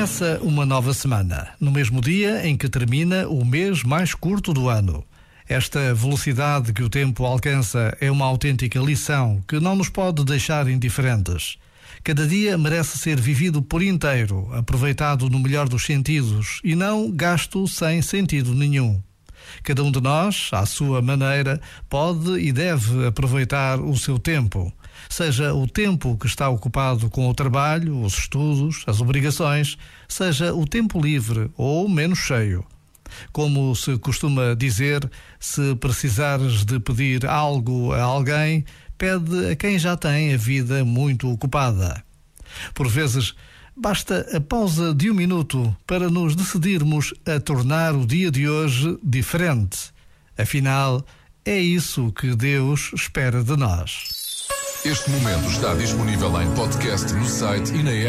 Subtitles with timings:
[0.00, 4.66] Começa uma nova semana, no mesmo dia em que termina o mês mais curto do
[4.66, 5.04] ano.
[5.46, 10.66] Esta velocidade que o tempo alcança é uma autêntica lição que não nos pode deixar
[10.68, 11.58] indiferentes.
[12.02, 17.68] Cada dia merece ser vivido por inteiro, aproveitado no melhor dos sentidos e não gasto
[17.68, 19.02] sem sentido nenhum.
[19.62, 24.72] Cada um de nós, à sua maneira, pode e deve aproveitar o seu tempo
[25.08, 29.78] seja o tempo que está ocupado com o trabalho, os estudos, as obrigações,
[30.08, 32.64] seja o tempo livre ou menos cheio.
[33.32, 38.64] Como se costuma dizer, se precisares de pedir algo a alguém,
[38.96, 42.04] pede a quem já tem a vida muito ocupada.
[42.74, 43.34] Por vezes,
[43.76, 48.98] basta a pausa de um minuto para nos decidirmos a tornar o dia de hoje
[49.02, 49.90] diferente.
[50.36, 51.04] Afinal,
[51.44, 54.46] é isso que Deus espera de nós.
[54.84, 58.08] Este momento está disponível em podcast no site e na app.